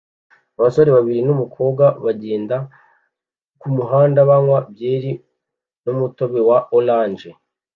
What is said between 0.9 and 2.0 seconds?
babiri numukobwa